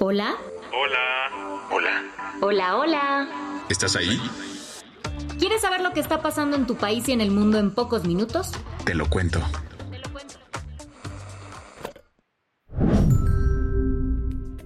[0.00, 0.36] Hola.
[0.72, 1.66] Hola.
[1.72, 2.04] Hola.
[2.40, 3.64] Hola, hola.
[3.68, 4.20] ¿Estás ahí?
[5.40, 8.04] ¿Quieres saber lo que está pasando en tu país y en el mundo en pocos
[8.04, 8.52] minutos?
[8.84, 9.40] Te lo cuento.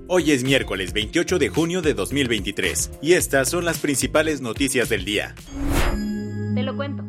[0.06, 5.06] Hoy es miércoles 28 de junio de 2023 y estas son las principales noticias del
[5.06, 5.34] día.
[6.54, 7.04] Te lo cuento.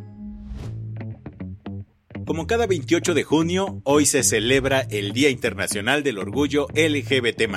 [2.25, 7.49] Como cada 28 de junio, hoy se celebra el Día Internacional del Orgullo LGBT.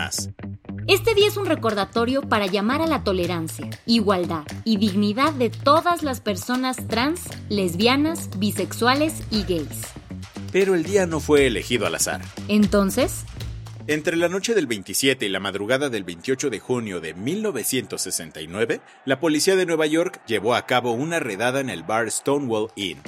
[0.89, 6.05] Este día es un recordatorio para llamar a la tolerancia, igualdad y dignidad de todas
[6.05, 9.83] las personas trans, lesbianas, bisexuales y gays.
[10.53, 12.23] Pero el día no fue elegido al azar.
[12.47, 13.25] Entonces,
[13.89, 19.21] Entre la noche del 27 y la madrugada del 28 de junio de 1969, la
[19.21, 22.99] policía de Nueva York llevó a cabo una redada en el bar Stonewall Inn.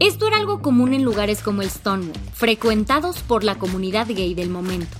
[0.00, 4.50] esto era algo común en lugares como el Stonewall, frecuentados por la comunidad gay del
[4.50, 4.96] momento.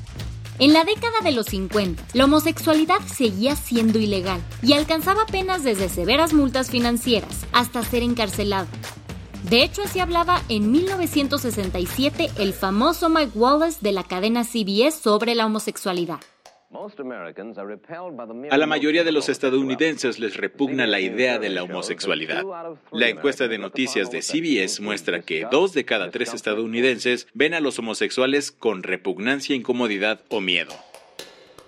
[0.61, 5.89] En la década de los 50, la homosexualidad seguía siendo ilegal y alcanzaba penas desde
[5.89, 8.67] severas multas financieras hasta ser encarcelado.
[9.45, 15.37] De hecho, así hablaba en 1967 el famoso Mike Wallace de la cadena CBS sobre
[15.37, 16.19] la homosexualidad.
[18.51, 22.45] A la mayoría de los estadounidenses les repugna la idea de la homosexualidad.
[22.93, 27.61] La encuesta de noticias de CBS muestra que dos de cada tres estadounidenses ven a
[27.61, 30.75] los homosexuales con repugnancia, incomodidad o miedo.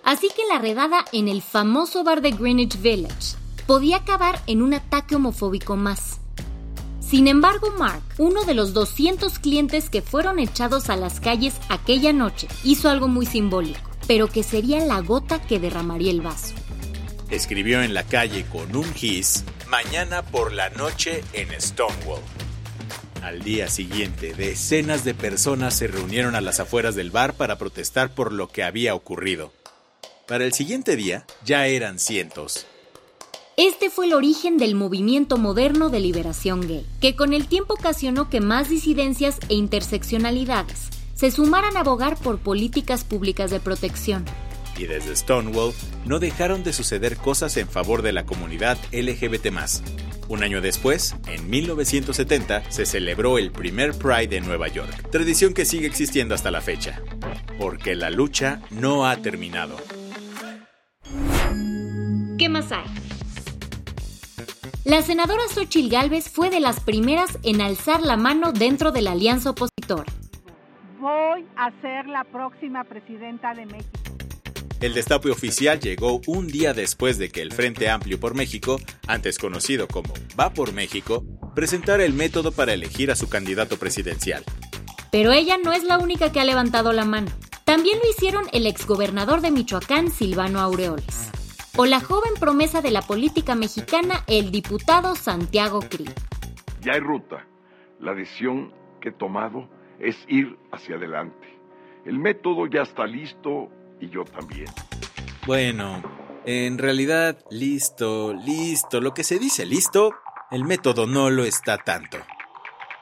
[0.03, 4.73] Así que la redada en el famoso bar de Greenwich Village podía acabar en un
[4.73, 6.19] ataque homofóbico más.
[6.99, 12.13] Sin embargo, Mark, uno de los 200 clientes que fueron echados a las calles aquella
[12.13, 16.53] noche, hizo algo muy simbólico, pero que sería la gota que derramaría el vaso.
[17.29, 22.21] Escribió en la calle con un gis, mañana por la noche en Stonewall.
[23.21, 28.13] Al día siguiente, decenas de personas se reunieron a las afueras del bar para protestar
[28.13, 29.53] por lo que había ocurrido.
[30.27, 32.65] Para el siguiente día, ya eran cientos.
[33.57, 38.29] Este fue el origen del movimiento moderno de liberación gay, que con el tiempo ocasionó
[38.29, 40.89] que más disidencias e interseccionalidades
[41.21, 44.25] se sumaran a abogar por políticas públicas de protección.
[44.75, 45.71] Y desde Stonewall
[46.03, 49.45] no dejaron de suceder cosas en favor de la comunidad LGBT.
[50.29, 55.65] Un año después, en 1970, se celebró el primer Pride en Nueva York, tradición que
[55.65, 56.99] sigue existiendo hasta la fecha.
[57.59, 59.77] Porque la lucha no ha terminado.
[62.39, 62.85] ¿Qué más hay?
[64.85, 69.11] La senadora Xochitl Gálvez fue de las primeras en alzar la mano dentro de la
[69.11, 70.11] alianza opositora.
[71.01, 73.89] Voy a ser la próxima presidenta de México.
[74.81, 79.39] El destape oficial llegó un día después de que el Frente Amplio por México, antes
[79.39, 81.23] conocido como Va por México,
[81.55, 84.43] presentara el método para elegir a su candidato presidencial.
[85.11, 87.31] Pero ella no es la única que ha levantado la mano.
[87.65, 91.31] También lo hicieron el exgobernador de Michoacán, Silvano Aureoles,
[91.77, 96.13] o la joven promesa de la política mexicana, el diputado Santiago Krill.
[96.81, 97.47] Ya hay ruta.
[97.99, 101.47] La decisión que he tomado es ir hacia adelante.
[102.05, 103.69] El método ya está listo
[103.99, 104.67] y yo también.
[105.45, 106.01] Bueno,
[106.45, 110.13] en realidad, listo, listo, lo que se dice listo,
[110.49, 112.17] el método no lo está tanto.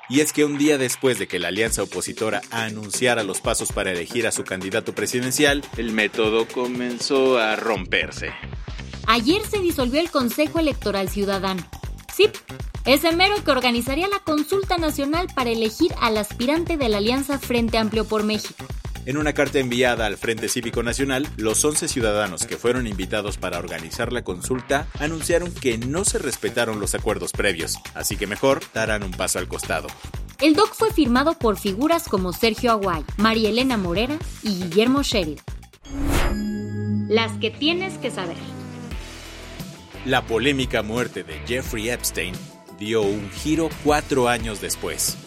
[0.10, 3.92] Y es que un día después de que la alianza opositora anunciara los pasos para
[3.92, 8.34] elegir a su candidato presidencial, el método comenzó a romperse.
[9.08, 11.62] Ayer se disolvió el Consejo Electoral Ciudadano.
[12.12, 12.28] Sí,
[12.94, 17.78] ese mero que organizaría la consulta nacional para elegir al aspirante de la Alianza Frente
[17.78, 18.66] Amplio por México.
[19.06, 23.60] En una carta enviada al Frente Cívico Nacional, los 11 ciudadanos que fueron invitados para
[23.60, 29.04] organizar la consulta anunciaron que no se respetaron los acuerdos previos, así que mejor darán
[29.04, 29.88] un paso al costado.
[30.42, 35.46] El doc fue firmado por figuras como Sergio Aguay, María Elena Morera y Guillermo Sheridan.
[37.08, 38.38] Las que tienes que saber.
[40.06, 42.34] La polémica muerte de Jeffrey Epstein
[42.80, 45.18] dio un giro cuatro años después.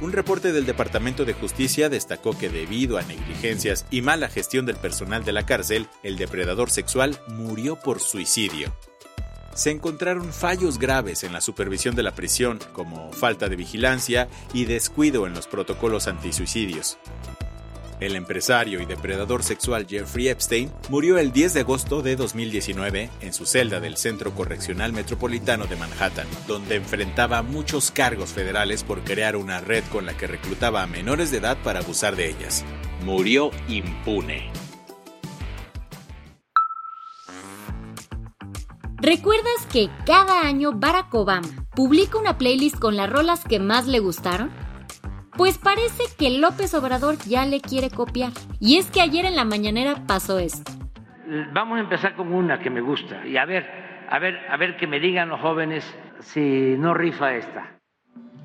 [0.00, 4.76] Un reporte del Departamento de Justicia destacó que debido a negligencias y mala gestión del
[4.76, 8.74] personal de la cárcel, el depredador sexual murió por suicidio.
[9.54, 14.64] se encontraron fallos graves en la supervisión de la prisión, como falta de vigilancia y
[14.64, 16.96] descuido en los protocolos antisuicidios.
[18.00, 23.32] El empresario y depredador sexual Jeffrey Epstein murió el 10 de agosto de 2019 en
[23.34, 29.36] su celda del Centro Correccional Metropolitano de Manhattan, donde enfrentaba muchos cargos federales por crear
[29.36, 32.64] una red con la que reclutaba a menores de edad para abusar de ellas.
[33.04, 34.50] Murió impune.
[38.96, 43.98] ¿Recuerdas que cada año Barack Obama publica una playlist con las rolas que más le
[43.98, 44.50] gustaron?
[45.36, 48.32] Pues parece que López Obrador ya le quiere copiar.
[48.58, 50.72] Y es que ayer en la mañanera pasó esto.
[51.52, 53.24] Vamos a empezar con una que me gusta.
[53.26, 53.66] Y a ver,
[54.10, 55.84] a ver, a ver que me digan los jóvenes
[56.20, 57.78] si no rifa esta.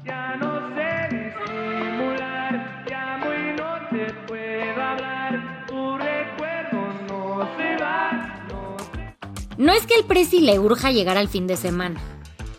[0.05, 5.65] Ya no sé disimular, llamo y no te puedo hablar.
[5.65, 8.45] Tu recuerdo no se va.
[8.47, 8.77] No,
[9.57, 11.99] no es que el presi le urja llegar al fin de semana.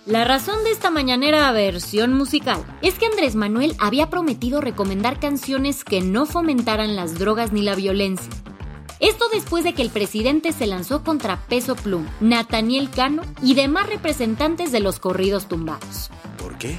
[0.06, 5.82] La razón de esta mañanera versión musical es que Andrés Manuel había prometido recomendar canciones
[5.82, 8.30] que no fomentaran las drogas ni la violencia.
[9.00, 13.88] Esto después de que el presidente se lanzó contra Peso Plum, Nathaniel Cano y demás
[13.88, 16.08] representantes de los corridos tumbados.
[16.38, 16.78] ¿Por qué?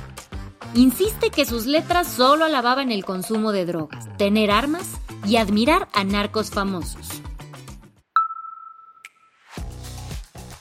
[0.73, 4.87] Insiste que sus letras solo alababan el consumo de drogas, tener armas
[5.25, 7.16] y admirar a narcos famosos.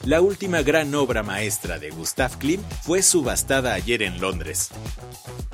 [0.06, 4.70] La última gran obra maestra de Gustav Klimt fue subastada ayer en Londres.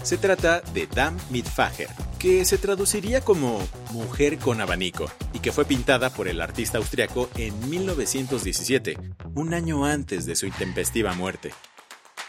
[0.02, 1.88] Se trata de Dame mit Fager,
[2.18, 7.30] que se traduciría como Mujer con abanico, y que fue pintada por el artista austriaco
[7.36, 8.98] en 1917,
[9.34, 11.54] un año antes de su intempestiva muerte.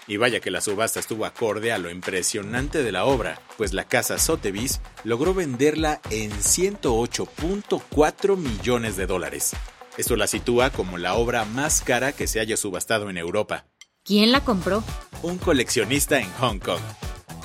[0.07, 3.83] Y vaya que la subasta estuvo acorde a lo impresionante de la obra, pues la
[3.83, 9.53] casa Sotheby's logró venderla en 108.4 millones de dólares.
[9.97, 13.67] Esto la sitúa como la obra más cara que se haya subastado en Europa.
[14.03, 14.83] ¿Quién la compró?
[15.21, 16.81] Un coleccionista en Hong Kong,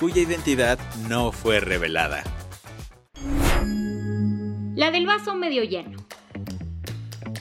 [0.01, 0.79] cuya identidad
[1.09, 2.25] no fue revelada.
[4.75, 5.99] La del vaso medio lleno.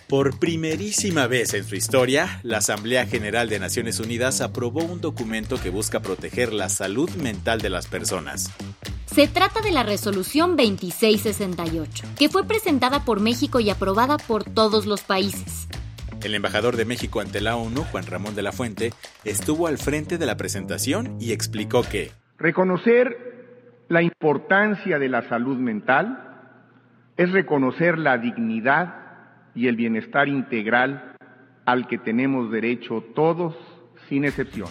[0.09, 5.59] Por primerísima vez en su historia, la Asamblea General de Naciones Unidas aprobó un documento
[5.61, 8.51] que busca proteger la salud mental de las personas.
[9.17, 14.85] Se trata de la resolución 2668, que fue presentada por México y aprobada por todos
[14.85, 15.67] los países.
[16.23, 18.93] El embajador de México ante la ONU, Juan Ramón de la Fuente,
[19.23, 25.57] estuvo al frente de la presentación y explicó que reconocer la importancia de la salud
[25.57, 26.53] mental
[27.17, 28.93] es reconocer la dignidad
[29.55, 31.15] y el bienestar integral
[31.65, 33.55] al que tenemos derecho todos
[34.09, 34.69] sin excepción.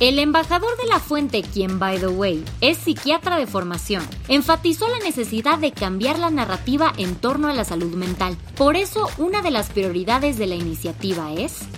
[0.00, 5.04] El embajador de la fuente, quien, by the way, es psiquiatra de formación, enfatizó la
[5.04, 8.34] necesidad de cambiar la narrativa en torno a la salud mental.
[8.56, 11.68] Por eso, una de las prioridades de la iniciativa es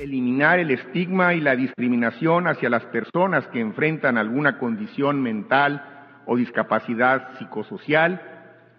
[0.00, 6.34] eliminar el estigma y la discriminación hacia las personas que enfrentan alguna condición mental o
[6.36, 8.20] discapacidad psicosocial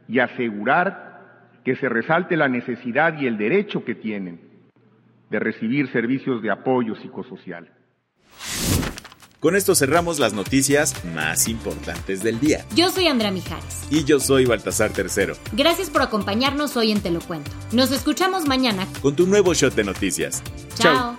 [0.10, 1.22] y asegurar
[1.64, 4.42] que se resalte la necesidad y el derecho que tienen
[5.30, 7.70] de recibir servicios de apoyo psicosocial.
[9.44, 12.66] Con esto cerramos las noticias más importantes del día.
[12.76, 13.82] Yo soy Andrea Mijares.
[13.90, 15.36] Y yo soy Baltasar Tercero.
[15.52, 17.52] Gracias por acompañarnos hoy en Te lo Cuento.
[17.74, 20.42] Nos escuchamos mañana con tu nuevo shot de noticias.
[20.76, 21.18] Chao.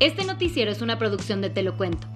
[0.00, 2.06] Este noticiero es una producción de Te lo Cuento.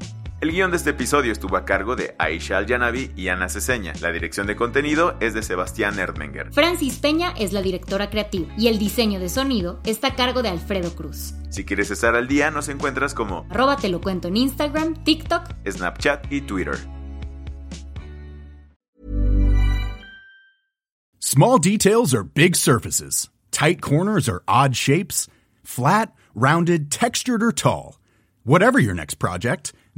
[0.40, 3.92] El guion de este episodio estuvo a cargo de Aisha Al-Yanabi y Ana Ceseña.
[4.00, 6.50] La dirección de contenido es de Sebastián Erdmenger.
[6.54, 10.48] Francis Peña es la directora creativa y el diseño de sonido está a cargo de
[10.48, 11.34] Alfredo Cruz.
[11.50, 15.42] Si quieres estar al día, nos encuentras como arroba te lo cuento en Instagram, TikTok,
[15.70, 16.78] Snapchat y Twitter.
[21.18, 23.28] Small details are big surfaces.
[23.50, 25.28] Tight corners are odd shapes.
[25.62, 27.98] Flat, rounded, textured or tall.
[28.44, 29.74] Whatever your next project,